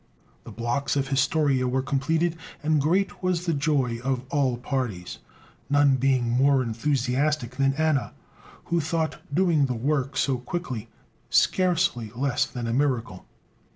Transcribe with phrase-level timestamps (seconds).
[0.45, 5.19] The blocks of the "Historia" were completed, and great was the joy of all parties,
[5.69, 8.13] none being more enthusiastic than Anna,
[8.65, 10.89] who thought doing the work so quickly,
[11.29, 13.27] scarcely less than a miracle.